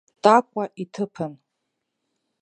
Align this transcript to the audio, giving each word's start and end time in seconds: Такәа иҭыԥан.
Такәа 0.23 0.63
иҭыԥан. 0.81 1.33